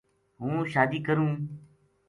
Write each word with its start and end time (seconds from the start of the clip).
ہوں 0.39 0.57
شادی 0.73 0.99
کروں 1.07 1.31